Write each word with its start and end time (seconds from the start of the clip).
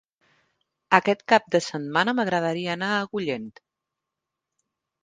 Aquest 0.99 1.21
cap 1.33 1.45
de 1.57 1.61
setmana 1.65 2.17
m'agradaria 2.21 2.73
anar 2.79 2.91
a 2.97 3.05
Agullent. 3.07 3.49